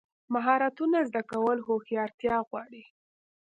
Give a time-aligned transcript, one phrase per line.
[0.33, 2.83] مهارتونه زده کول هوښیارتیا غواړي.